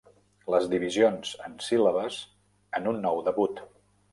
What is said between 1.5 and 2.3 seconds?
síl·labes